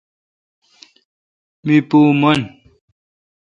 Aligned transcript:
می 1.65 1.75
پو 1.89 1.99
من۔ 2.21 2.39